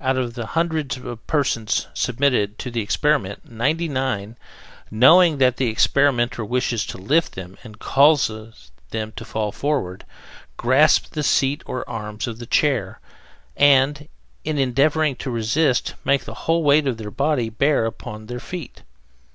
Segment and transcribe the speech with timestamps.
[0.00, 0.96] Out of a hundred
[1.26, 4.38] persons submitted to the experiment, ninety nine,
[4.90, 8.30] knowing that the experimenter wishes to lift them and cause
[8.90, 10.06] them to fall forward,
[10.56, 13.00] grasp the seat or arms of the chair,
[13.54, 14.08] and,
[14.44, 18.82] in endeavoring to resist, make the whole weight of their body bear upon their feet.